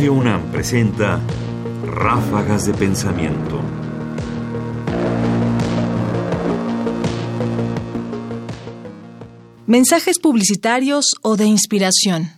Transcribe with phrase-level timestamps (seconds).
[0.00, 1.20] Radio UNAM presenta
[1.84, 3.60] Ráfagas de Pensamiento.
[9.66, 12.30] Mensajes publicitarios o de inspiración.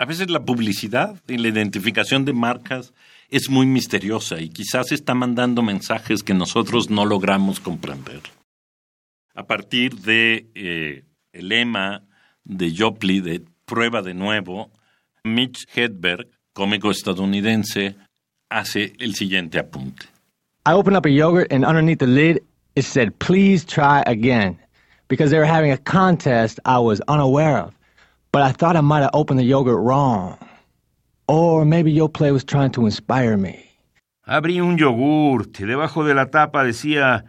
[0.00, 2.92] A veces la publicidad y la identificación de marcas
[3.28, 8.22] es muy misteriosa y quizás está mandando mensajes que nosotros no logramos comprender.
[9.36, 12.02] A partir de eh, el lema
[12.42, 14.72] de Jopley de prueba de nuevo,
[15.22, 17.96] Mitch Hedberg, cómico estadounidense,
[18.50, 20.06] hace el siguiente apunte.
[20.64, 22.40] I opened up a yogurt and underneath the lid
[22.74, 24.56] it said please try again
[25.08, 27.74] because they were having a contest I was unaware of.
[28.32, 30.38] But I thought I might have opened the yogurt wrong.
[31.28, 33.68] Or maybe your play was trying to inspire me.
[34.26, 37.24] Abrí un yogurt y debajo de la tapa decía,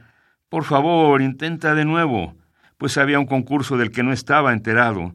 [0.49, 2.35] por favor, intenta de nuevo,
[2.77, 5.13] pues había un concurso del que no estaba enterado.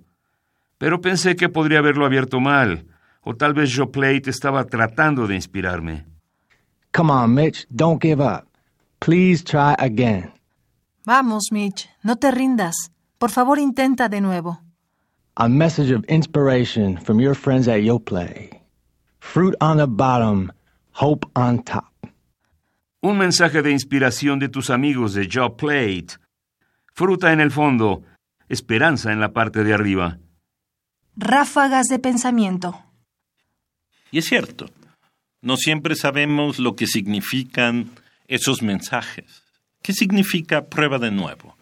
[0.76, 2.84] Pero pensé que podría haberlo abierto mal,
[3.24, 6.04] o tal vez Joe Plate estaba tratando de inspirarme.
[6.92, 8.46] Come on, Mitch, don't give up.
[9.00, 10.32] Please try again.
[11.04, 12.90] Vamos, Mitch, no te rindas.
[13.18, 14.60] Por favor, intenta de nuevo.
[15.36, 18.50] A message of inspiration from your friends at Yoplay.
[19.20, 20.50] Fruit on the bottom,
[20.92, 21.84] hope on top.
[23.00, 26.18] Un mensaje de inspiración de tus amigos de Joe Plate.
[26.92, 28.02] Fruta en el fondo,
[28.48, 30.18] esperanza en la parte de arriba.
[31.16, 32.74] Ráfagas de pensamiento.
[34.10, 34.70] Y es cierto,
[35.42, 37.90] no siempre sabemos lo que significan
[38.26, 39.44] esos mensajes.
[39.82, 41.56] ¿Qué significa prueba de nuevo?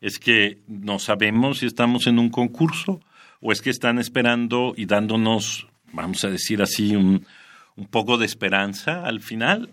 [0.00, 3.00] ¿Es que no sabemos si estamos en un concurso
[3.40, 7.26] o es que están esperando y dándonos, vamos a decir así, un,
[7.76, 9.70] un poco de esperanza al final?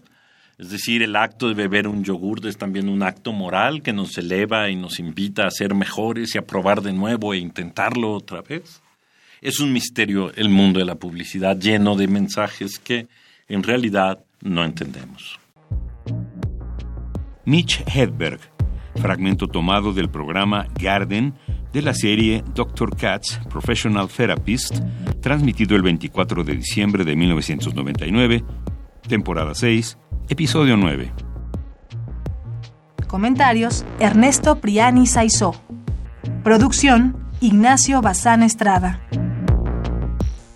[0.58, 4.18] Es decir, el acto de beber un yogur es también un acto moral que nos
[4.18, 8.42] eleva y nos invita a ser mejores y a probar de nuevo e intentarlo otra
[8.42, 8.83] vez.
[9.44, 13.10] Es un misterio el mundo de la publicidad lleno de mensajes que
[13.50, 15.38] en realidad no entendemos.
[17.44, 18.40] Mitch Hedberg,
[18.96, 21.34] fragmento tomado del programa Garden
[21.74, 22.96] de la serie Dr.
[22.96, 24.80] Katz Professional Therapist,
[25.20, 28.46] transmitido el 24 de diciembre de 1999,
[29.10, 29.98] temporada 6,
[30.30, 31.12] episodio 9.
[33.08, 35.54] Comentarios: Ernesto Priani Saizó.
[36.46, 39.02] Producción: Ignacio Bazán Estrada.